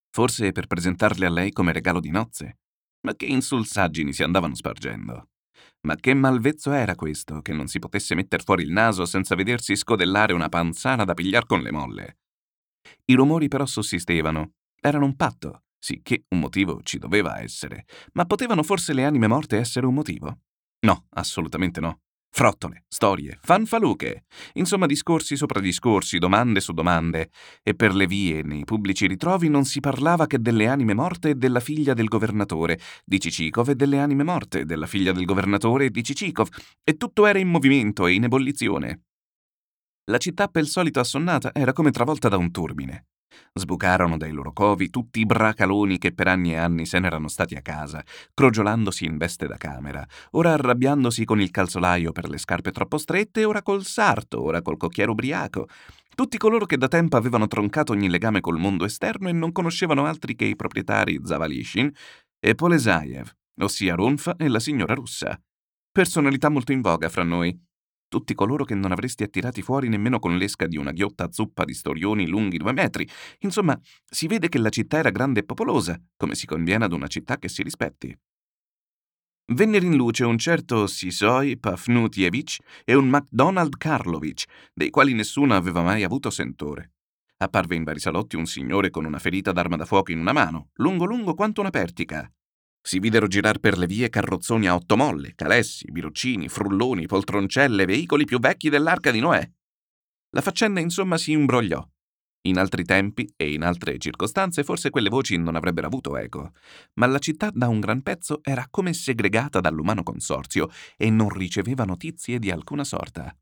[0.09, 2.59] Forse per presentarle a lei come regalo di nozze?
[3.07, 5.29] Ma che insulsaggini si andavano spargendo?
[5.85, 9.75] Ma che malvezzo era questo, che non si potesse metter fuori il naso senza vedersi
[9.75, 12.17] scodellare una panzana da pigliar con le molle?
[13.05, 14.53] I rumori però sussistevano.
[14.81, 17.85] Erano un patto, sì che un motivo ci doveva essere.
[18.13, 20.39] Ma potevano forse le anime morte essere un motivo?
[20.79, 21.99] No, assolutamente no.
[22.37, 27.29] Frottole, storie, fanfaluche, insomma discorsi sopra discorsi, domande su domande,
[27.63, 31.35] e per le vie nei pubblici ritrovi non si parlava che delle anime morte e
[31.35, 36.03] della figlia del governatore, di Cicikov e delle anime morte, della figlia del governatore di
[36.03, 36.49] Cicikov,
[36.83, 39.03] e tutto era in movimento e in ebollizione.
[40.11, 43.05] La città per il solito assonnata era come travolta da un turbine.
[43.53, 47.55] Sbucarono dai loro covi tutti i bracaloni che per anni e anni se n'erano stati
[47.55, 52.71] a casa, crogiolandosi in veste da camera, ora arrabbiandosi con il calzolaio per le scarpe
[52.71, 55.67] troppo strette, ora col sarto, ora col cocchiere ubriaco.
[56.15, 60.05] Tutti coloro che da tempo avevano troncato ogni legame col mondo esterno e non conoscevano
[60.05, 61.91] altri che i proprietari Zavalishin
[62.39, 63.29] e Polesayev,
[63.61, 65.37] ossia Runf e la signora russa.
[65.91, 67.57] Personalità molto in voga fra noi,
[68.07, 71.73] tutti coloro che non avresti attirati fuori nemmeno con l'esca di una ghiotta zuppa di
[71.73, 73.07] storioni lunghi due metri.
[73.39, 77.07] Insomma, si vede che la città era grande e popolosa, come si conviene ad una
[77.07, 78.17] città che si rispetti.
[79.53, 85.83] Vennero in luce un certo Sisoi Pafnutievich e un MacDonald Karlovich, dei quali nessuno aveva
[85.83, 86.93] mai avuto sentore.
[87.37, 90.69] Apparve in vari salotti un signore con una ferita d'arma da fuoco in una mano,
[90.75, 92.27] lungo lungo quanto una pertica,
[92.85, 98.25] si videro girar per le vie carrozzoni a otto molle, calessi, biroccini, frulloni, poltroncelle, veicoli
[98.25, 99.51] più vecchi dell'arca di Noè.
[100.29, 101.83] La faccenda insomma si imbrogliò.
[102.41, 106.51] In altri tempi e in altre circostanze forse quelle voci non avrebbero avuto eco,
[106.99, 111.85] ma la città da un gran pezzo era come segregata dall'umano consorzio e non riceveva
[111.85, 113.35] notizie di alcuna sorta.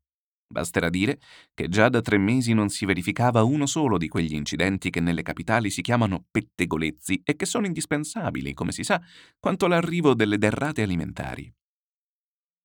[0.54, 1.18] Basterà dire
[1.52, 5.22] che già da tre mesi non si verificava uno solo di quegli incidenti che nelle
[5.22, 9.02] capitali si chiamano pettegolezzi e che sono indispensabili, come si sa,
[9.40, 11.52] quanto l'arrivo delle derrate alimentari.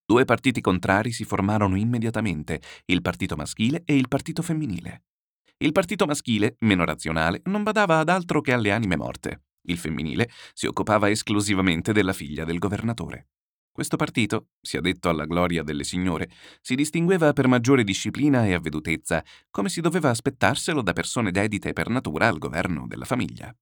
[0.05, 5.05] Due partiti contrari si formarono immediatamente, il partito maschile e il partito femminile.
[5.57, 9.45] Il partito maschile, meno razionale, non badava ad altro che alle anime morte.
[9.63, 13.29] Il femminile si occupava esclusivamente della figlia del governatore.
[13.71, 16.29] Questo partito, sia detto alla gloria delle signore,
[16.61, 21.89] si distingueva per maggiore disciplina e avvedutezza, come si doveva aspettarselo da persone dedite per
[21.89, 23.55] natura al governo della famiglia.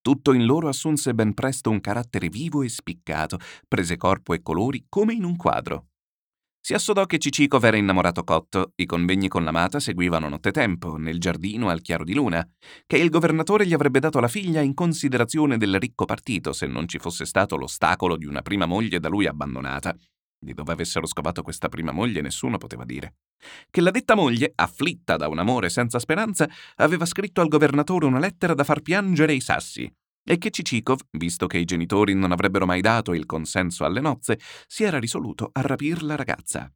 [0.00, 4.84] Tutto in loro assunse ben presto un carattere vivo e spiccato, prese corpo e colori
[4.88, 5.88] come in un quadro.
[6.66, 11.68] Si assodò che Cicikov era innamorato cotto, i convegni con l'amata seguivano nottetempo, nel giardino
[11.68, 12.42] al chiaro di luna,
[12.86, 16.88] che il governatore gli avrebbe dato la figlia in considerazione del ricco partito se non
[16.88, 19.94] ci fosse stato l'ostacolo di una prima moglie da lui abbandonata.
[20.38, 23.16] Di dove avessero scovato questa prima moglie nessuno poteva dire.
[23.68, 28.18] Che la detta moglie, afflitta da un amore senza speranza, aveva scritto al governatore una
[28.18, 32.66] lettera da far piangere i sassi e che Cicikov, visto che i genitori non avrebbero
[32.66, 36.72] mai dato il consenso alle nozze, si era risoluto a rapir la ragazza.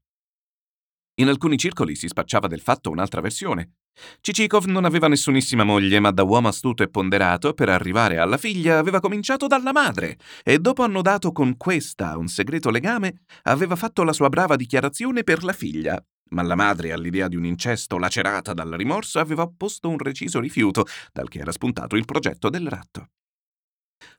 [1.20, 3.72] In alcuni circoli si spacciava del fatto un'altra versione.
[4.20, 8.78] Cicikov non aveva nessunissima moglie, ma da uomo astuto e ponderato, per arrivare alla figlia,
[8.78, 14.12] aveva cominciato dalla madre e dopo annodato con questa un segreto legame, aveva fatto la
[14.12, 16.00] sua brava dichiarazione per la figlia.
[16.30, 20.84] Ma la madre, all'idea di un incesto lacerata dal rimorso, aveva opposto un reciso rifiuto,
[21.12, 23.08] dal che era spuntato il progetto del ratto.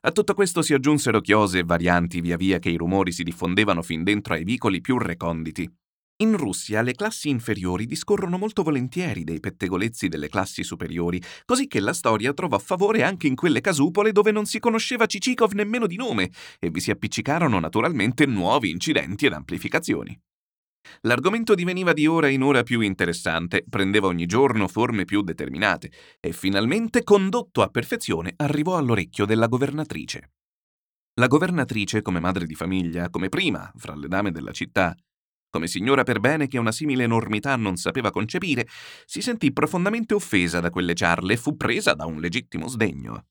[0.02, 3.82] A tutto questo si aggiunsero chiose e varianti via via che i rumori si diffondevano
[3.82, 5.70] fin dentro ai vicoli più reconditi.
[6.20, 11.80] In Russia le classi inferiori discorrono molto volentieri dei pettegolezzi delle classi superiori, così che
[11.80, 15.96] la storia trovò favore anche in quelle casupole dove non si conosceva Cicikov nemmeno di
[15.96, 20.18] nome e vi si appiccicarono naturalmente nuovi incidenti ed amplificazioni.
[21.02, 25.90] L'argomento diveniva di ora in ora più interessante, prendeva ogni giorno forme più determinate
[26.20, 30.32] e finalmente, condotto a perfezione, arrivò all'orecchio della governatrice.
[31.14, 34.94] La governatrice, come madre di famiglia, come prima fra le dame della città,
[35.50, 38.66] come signora per bene che una simile enormità non sapeva concepire,
[39.04, 43.26] si sentì profondamente offesa da quelle ciarle e fu presa da un legittimo sdegno.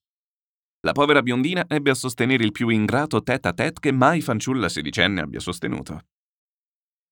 [0.82, 5.40] La povera biondina ebbe a sostenere il più ingrato tête-à-tête che mai fanciulla sedicenne abbia
[5.40, 6.02] sostenuto.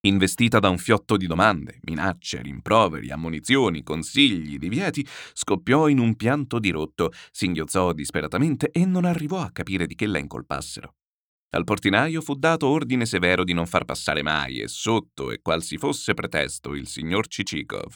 [0.01, 6.59] Investita da un fiotto di domande, minacce, rimproveri, ammonizioni, consigli, divieti, scoppiò in un pianto
[6.59, 10.93] dirotto, singhiozzò disperatamente e non arrivò a capire di che la incolpassero.
[11.55, 15.63] Al portinaio fu dato ordine severo di non far passare mai e sotto e qual
[15.63, 17.95] si fosse pretesto il signor Cicikov.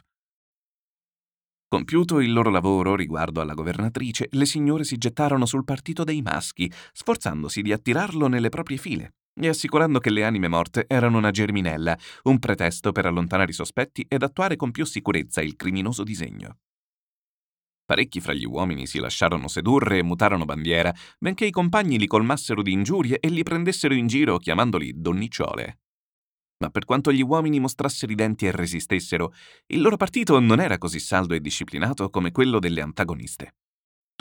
[1.68, 6.70] Compiuto il loro lavoro riguardo alla governatrice, le signore si gettarono sul partito dei maschi,
[6.92, 11.98] sforzandosi di attirarlo nelle proprie file e assicurando che le anime morte erano una germinella,
[12.24, 16.58] un pretesto per allontanare i sospetti ed attuare con più sicurezza il criminoso disegno.
[17.86, 22.62] Parecchi fra gli uomini si lasciarono sedurre e mutarono bandiera, benché i compagni li colmassero
[22.62, 25.80] di ingiurie e li prendessero in giro chiamandoli donnicciole.
[26.60, 29.34] Ma per quanto gli uomini mostrassero i denti e resistessero,
[29.68, 33.56] il loro partito non era così saldo e disciplinato come quello delle antagoniste.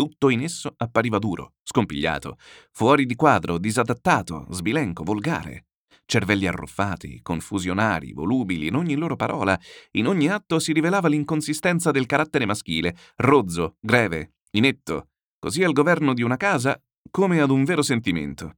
[0.01, 2.39] Tutto in esso appariva duro, scompigliato,
[2.71, 5.67] fuori di quadro, disadattato, sbilenco, volgare.
[6.07, 9.61] Cervelli arruffati, confusionari, volubili in ogni loro parola,
[9.91, 16.15] in ogni atto si rivelava l'inconsistenza del carattere maschile, rozzo, greve, inetto, così al governo
[16.15, 18.55] di una casa come ad un vero sentimento.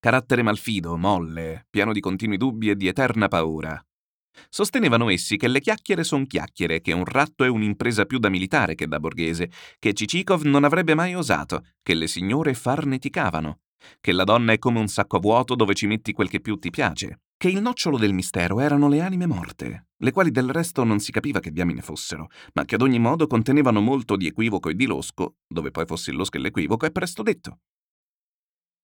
[0.00, 3.78] Carattere malfido, molle, pieno di continui dubbi e di eterna paura.
[4.48, 8.74] Sostenevano essi che le chiacchiere son chiacchiere, che un ratto è un'impresa più da militare
[8.74, 13.60] che da borghese, che Cicikov non avrebbe mai osato, che le signore farneticavano,
[14.00, 16.70] che la donna è come un sacco vuoto dove ci metti quel che più ti
[16.70, 21.00] piace, che il nocciolo del mistero erano le anime morte, le quali del resto non
[21.00, 24.74] si capiva che diamine fossero, ma che ad ogni modo contenevano molto di equivoco e
[24.74, 27.58] di losco, dove poi fosse il losco e l'equivoco è presto detto.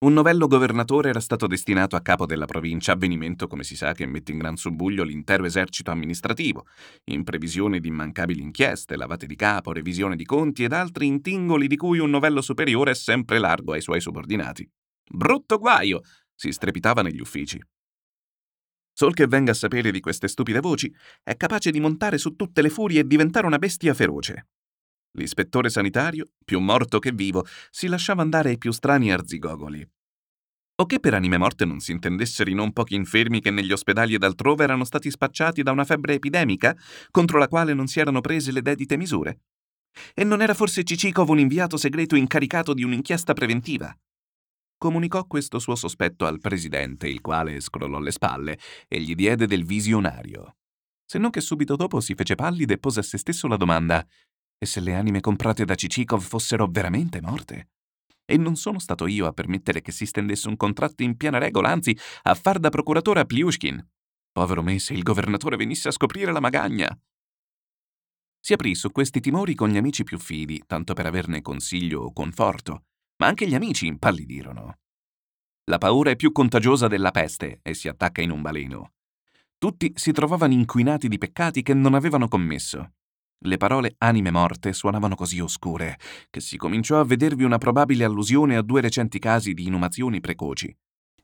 [0.01, 4.07] Un novello governatore era stato destinato a capo della provincia, avvenimento, come si sa, che
[4.07, 6.67] mette in gran subbuglio l'intero esercito amministrativo,
[7.07, 11.75] in previsione di immancabili inchieste, lavate di capo, revisione di conti ed altri intingoli di
[11.75, 14.71] cui un novello superiore è sempre largo ai suoi subordinati.
[15.11, 16.03] Brutto guaio!
[16.33, 17.61] si strepitava negli uffici.
[18.93, 22.63] Sol che venga a sapere di queste stupide voci, è capace di montare su tutte
[22.63, 24.47] le furie e diventare una bestia feroce.
[25.13, 29.87] L'ispettore sanitario, più morto che vivo, si lasciava andare ai più strani arzigogoli.
[30.81, 34.15] O che per anime morte non si intendessero i non pochi infermi che negli ospedali
[34.15, 36.77] ed altrove erano stati spacciati da una febbre epidemica
[37.11, 39.41] contro la quale non si erano prese le dedite misure.
[40.15, 43.93] E non era forse Cicikov un inviato segreto incaricato di un'inchiesta preventiva?
[44.77, 49.65] Comunicò questo suo sospetto al presidente, il quale scrollò le spalle e gli diede del
[49.65, 50.59] visionario.
[51.05, 54.07] Se non che subito dopo si fece pallido e pose a se stesso la domanda
[54.59, 57.69] e se le anime comprate da Cicikov fossero veramente morte?
[58.25, 61.71] E non sono stato io a permettere che si stendesse un contratto in piena regola,
[61.71, 63.83] anzi, a far da procuratore a Pliushkin.
[64.33, 66.99] Povero me se il governatore venisse a scoprire la magagna.
[68.41, 72.13] Si aprì su questi timori con gli amici più fidi, tanto per averne consiglio o
[72.13, 72.85] conforto,
[73.17, 74.79] ma anche gli amici impallidirono.
[75.65, 78.93] La paura è più contagiosa della peste e si attacca in un baleno.
[79.59, 82.93] Tutti si trovavano inquinati di peccati che non avevano commesso.
[83.45, 85.99] Le parole anime morte suonavano così oscure
[86.29, 90.77] che si cominciò a vedervi una probabile allusione a due recenti casi di inumazioni precoci.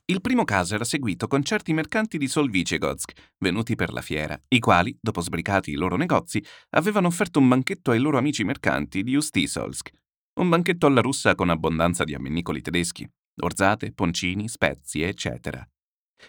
[0.07, 4.59] Il primo caso era seguito con certi mercanti di Solvicegodsk, venuti per la fiera, i
[4.59, 9.16] quali, dopo sbricati i loro negozi, avevano offerto un banchetto ai loro amici mercanti di
[9.16, 9.90] Ustisolsk.
[10.40, 13.09] Un banchetto alla russa con abbondanza di ammennicoli tedeschi,
[13.42, 15.66] orzate, poncini, spezie, eccetera.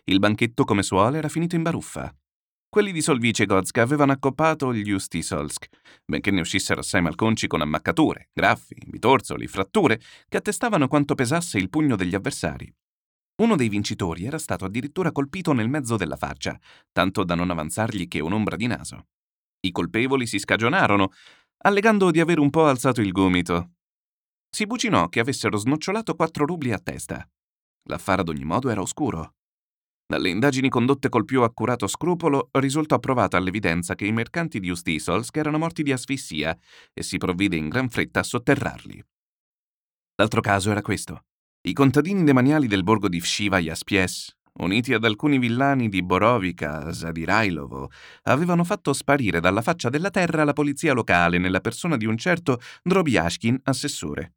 [0.06, 2.12] Il banchetto come suole era finito in baruffa.
[2.76, 5.70] Quelli di Solvicegodsk avevano accoppato gli Ustisolsk,
[6.04, 11.70] benché ne uscissero assai malconci con ammaccature, graffi, bitorzoli, fratture, che attestavano quanto pesasse il
[11.70, 12.70] pugno degli avversari.
[13.42, 16.60] Uno dei vincitori era stato addirittura colpito nel mezzo della faccia,
[16.92, 19.08] tanto da non avanzargli che un'ombra di naso.
[19.62, 21.14] I colpevoli si scagionarono,
[21.60, 23.76] allegando di aver un po' alzato il gomito.
[24.50, 27.26] Si bucinò che avessero snocciolato quattro rubli a testa.
[27.84, 29.35] L'affare ad ogni modo era oscuro.
[30.08, 35.36] Dalle indagini condotte col più accurato scrupolo risultò provata l'evidenza che i mercanti di Ustisolsk
[35.36, 36.56] erano morti di asfissia
[36.94, 39.04] e si provvide in gran fretta a sotterrarli.
[40.18, 41.24] L'altro caso era questo.
[41.68, 47.90] I contadini demaniali del borgo di Vshiva Jaspies, uniti ad alcuni villani di Borovica, Zadirailovo,
[48.24, 52.60] avevano fatto sparire dalla faccia della terra la polizia locale nella persona di un certo
[52.84, 54.36] Drobiashkin, assessore.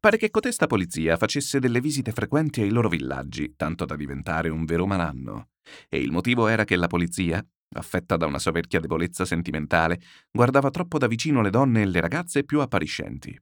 [0.00, 4.64] Pare che cotesta polizia facesse delle visite frequenti ai loro villaggi, tanto da diventare un
[4.64, 5.48] vero malanno.
[5.88, 10.98] E il motivo era che la polizia, affetta da una soverchia debolezza sentimentale, guardava troppo
[10.98, 13.36] da vicino le donne e le ragazze più appariscenti.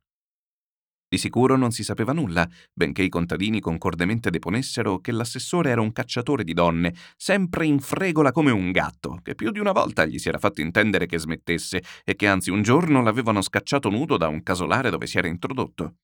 [1.09, 5.93] Di sicuro non si sapeva nulla, benché i contadini concordemente deponessero che l'assessore era un
[5.93, 10.19] cacciatore di donne, sempre in fregola come un gatto, che più di una volta gli
[10.19, 14.29] si era fatto intendere che smettesse e che anzi un giorno l'avevano scacciato nudo da
[14.29, 15.97] un casolare dove si era introdotto.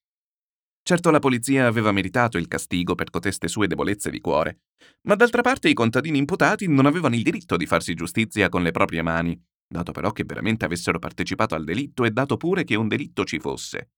[0.84, 4.62] Certo la polizia aveva meritato il castigo per coteste sue debolezze di cuore,
[5.02, 8.72] ma d'altra parte i contadini imputati non avevano il diritto di farsi giustizia con le
[8.72, 12.88] proprie mani, dato però che veramente avessero partecipato al delitto e dato pure che un
[12.88, 13.90] delitto ci fosse.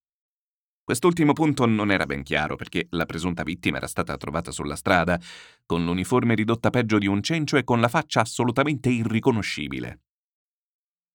[0.85, 5.19] Quest'ultimo punto non era ben chiaro perché la presunta vittima era stata trovata sulla strada,
[5.65, 10.01] con l'uniforme ridotta peggio di un cencio e con la faccia assolutamente irriconoscibile.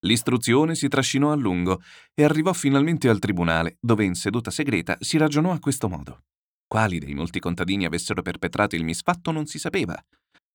[0.01, 1.81] L'istruzione si trascinò a lungo
[2.13, 6.23] e arrivò finalmente al tribunale, dove in seduta segreta si ragionò a questo modo.
[6.67, 9.99] Quali dei molti contadini avessero perpetrato il misfatto non si sapeva.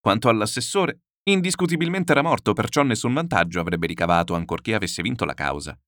[0.01, 5.79] Quanto all'assessore, indiscutibilmente era morto, perciò nessun vantaggio avrebbe ricavato ancorché avesse vinto la causa.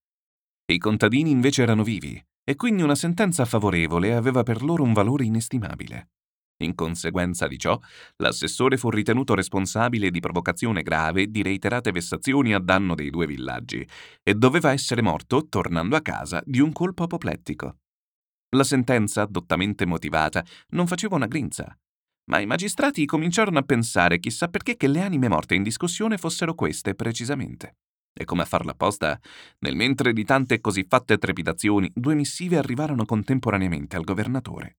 [0.67, 5.25] I contadini invece erano vivi, e quindi una sentenza favorevole aveva per loro un valore
[5.25, 6.11] inestimabile.
[6.59, 7.79] In conseguenza di ciò,
[8.17, 13.87] l'assessore fu ritenuto responsabile di provocazione grave di reiterate vessazioni a danno dei due villaggi
[14.23, 17.77] e doveva essere morto, tornando a casa, di un colpo apoplettico.
[18.57, 21.77] La sentenza, dottamente motivata, non faceva una grinza.
[22.31, 26.55] Ma i magistrati cominciarono a pensare chissà perché che le anime morte in discussione fossero
[26.55, 27.77] queste precisamente.
[28.19, 29.21] E come a farla apposta,
[29.59, 34.79] nel mentre di tante così fatte trepidazioni, due missive arrivarono contemporaneamente al governatore.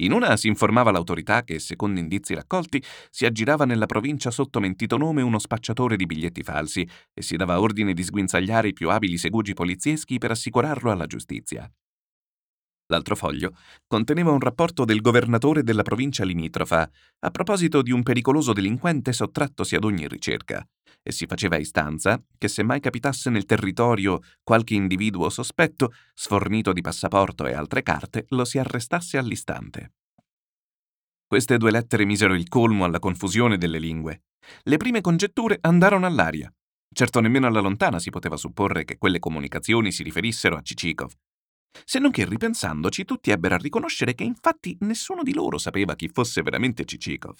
[0.00, 4.96] In una si informava l'autorità che, secondo indizi raccolti, si aggirava nella provincia sotto mentito
[4.96, 9.18] nome uno spacciatore di biglietti falsi e si dava ordine di sguinzagliare i più abili
[9.18, 11.70] segugi polizieschi per assicurarlo alla giustizia.
[12.90, 18.52] L'altro foglio conteneva un rapporto del governatore della provincia limitrofa a proposito di un pericoloso
[18.52, 20.66] delinquente sottrattosi ad ogni ricerca
[21.00, 26.80] e si faceva istanza che se mai capitasse nel territorio qualche individuo sospetto, sfornito di
[26.80, 29.92] passaporto e altre carte, lo si arrestasse all'istante.
[31.26, 34.22] Queste due lettere misero il colmo alla confusione delle lingue.
[34.62, 36.52] Le prime congetture andarono all'aria.
[36.92, 41.12] Certo nemmeno alla lontana si poteva supporre che quelle comunicazioni si riferissero a Cicikov,
[41.84, 46.08] se non che ripensandoci tutti ebbero a riconoscere che infatti nessuno di loro sapeva chi
[46.08, 47.36] fosse veramente Cicikov.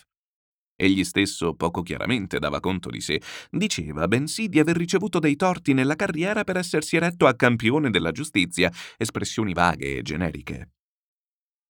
[0.80, 3.20] Egli stesso poco chiaramente dava conto di sé,
[3.50, 8.12] diceva bensì di aver ricevuto dei torti nella carriera per essersi eretto a campione della
[8.12, 10.70] giustizia, espressioni vaghe e generiche.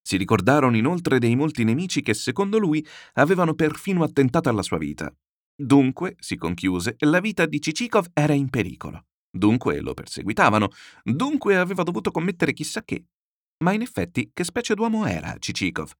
[0.00, 5.12] Si ricordarono inoltre dei molti nemici che, secondo lui, avevano perfino attentato alla sua vita.
[5.56, 9.09] Dunque, si conchiuse, la vita di Cicikov era in pericolo.
[9.30, 10.68] Dunque lo perseguitavano,
[11.02, 13.04] dunque aveva dovuto commettere chissà che.
[13.62, 15.92] Ma in effetti, che specie d'uomo era Cicikov?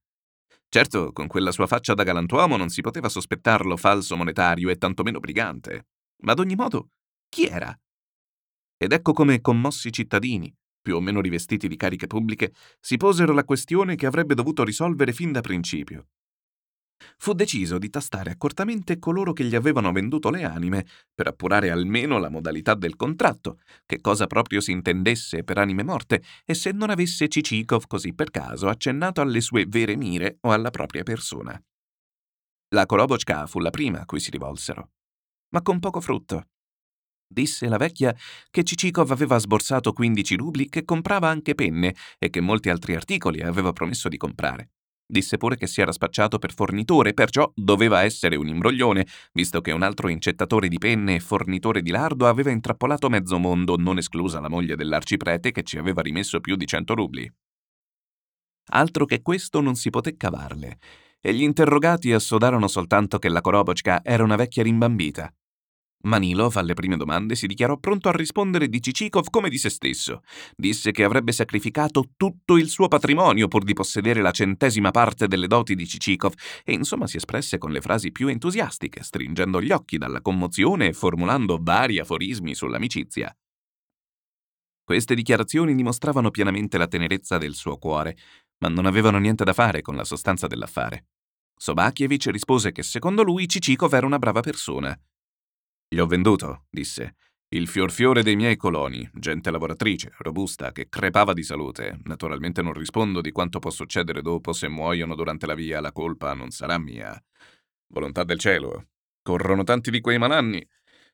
[0.69, 5.19] Certo, con quella sua faccia da galantuomo non si poteva sospettarlo falso monetario e tantomeno
[5.19, 5.87] brigante.
[6.23, 6.89] Ma ad ogni modo,
[7.29, 7.77] chi era?
[8.77, 13.45] Ed ecco come commossi cittadini, più o meno rivestiti di cariche pubbliche, si posero la
[13.45, 16.07] questione che avrebbe dovuto risolvere fin da principio
[17.17, 22.17] fu deciso di tastare accortamente coloro che gli avevano venduto le anime per appurare almeno
[22.17, 26.89] la modalità del contratto, che cosa proprio si intendesse per anime morte e se non
[26.89, 31.61] avesse Cicikov così per caso accennato alle sue vere mire o alla propria persona.
[32.73, 34.91] La Korobochka fu la prima a cui si rivolsero,
[35.49, 36.45] ma con poco frutto.
[37.27, 38.15] Disse la vecchia
[38.49, 43.41] che Cicikov aveva sborsato 15 rubli, che comprava anche penne e che molti altri articoli
[43.41, 44.71] aveva promesso di comprare.
[45.11, 49.73] Disse pure che si era spacciato per fornitore, perciò doveva essere un imbroglione, visto che
[49.73, 54.39] un altro incettatore di penne e fornitore di lardo aveva intrappolato mezzo mondo, non esclusa
[54.39, 57.29] la moglie dell'arciprete che ci aveva rimesso più di cento rubli.
[58.69, 60.77] Altro che questo non si poté cavarle,
[61.19, 65.29] e gli interrogati assodarono soltanto che la Korobochka era una vecchia rimbambita.
[66.03, 70.21] Manilov alle prime domande si dichiarò pronto a rispondere di Cicikov come di se stesso.
[70.55, 75.47] Disse che avrebbe sacrificato tutto il suo patrimonio pur di possedere la centesima parte delle
[75.47, 76.33] doti di Cicikov
[76.63, 80.93] e insomma si espresse con le frasi più entusiastiche, stringendo gli occhi dalla commozione e
[80.93, 83.35] formulando vari aforismi sull'amicizia.
[84.83, 88.17] Queste dichiarazioni dimostravano pienamente la tenerezza del suo cuore,
[88.59, 91.05] ma non avevano niente da fare con la sostanza dell'affare.
[91.55, 94.99] Sobakievich rispose che secondo lui Cicikov era una brava persona
[95.93, 97.15] gli ho venduto, disse.
[97.49, 101.99] Il fior fiore dei miei coloni, gente lavoratrice, robusta, che crepava di salute.
[102.05, 106.33] Naturalmente non rispondo di quanto può succedere dopo se muoiono durante la via, la colpa
[106.33, 107.21] non sarà mia.
[107.87, 108.87] Volontà del cielo.
[109.21, 110.65] Corrono tanti di quei malanni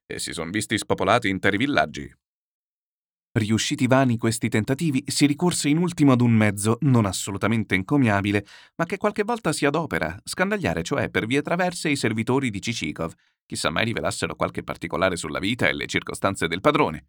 [0.05, 2.15] e si sono visti spopolati interi villaggi.
[3.31, 8.85] Riusciti vani questi tentativi, si ricorse in ultimo ad un mezzo non assolutamente encomiabile, ma
[8.85, 13.11] che qualche volta si adopera, scandagliare cioè per vie traverse i servitori di Cicikov,
[13.47, 17.07] chissà mai rivelassero qualche particolare sulla vita e le circostanze del padrone.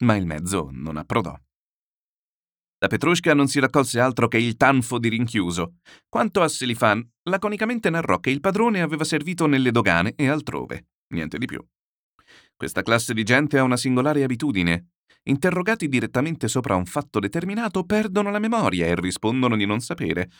[0.00, 1.34] Ma il mezzo non approdò.
[2.78, 5.76] Da Petrushka non si raccolse altro che il tanfo di rinchiuso.
[6.10, 11.38] Quanto a Selifan, laconicamente narrò che il padrone aveva servito nelle dogane e altrove, niente
[11.38, 11.64] di più.
[12.54, 14.95] Questa classe di gente ha una singolare abitudine,
[15.26, 20.30] interrogati direttamente sopra un fatto determinato, perdono la memoria e rispondono di non sapere.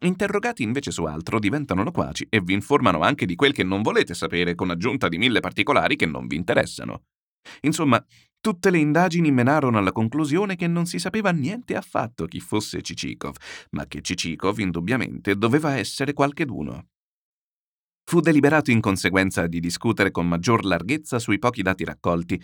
[0.00, 4.14] Interrogati invece su altro diventano loquaci e vi informano anche di quel che non volete
[4.14, 7.04] sapere, con aggiunta di mille particolari che non vi interessano.
[7.62, 8.04] Insomma,
[8.40, 13.36] tutte le indagini menarono alla conclusione che non si sapeva niente affatto chi fosse Cicikov,
[13.70, 16.88] ma che Cicikov indubbiamente doveva essere qualcheduno.
[18.08, 22.40] Fu deliberato in conseguenza di discutere con maggior larghezza sui pochi dati raccolti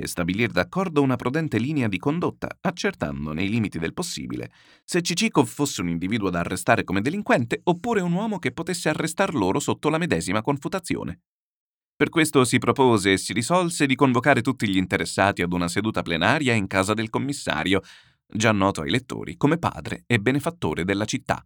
[0.00, 4.50] e stabilire d'accordo una prudente linea di condotta, accertando nei limiti del possibile
[4.84, 9.34] se Cicikov fosse un individuo da arrestare come delinquente oppure un uomo che potesse arrestar
[9.34, 11.20] loro sotto la medesima confutazione.
[11.94, 16.02] Per questo si propose e si risolse di convocare tutti gli interessati ad una seduta
[16.02, 17.82] plenaria in casa del commissario,
[18.26, 21.44] già noto ai lettori come padre e benefattore della città.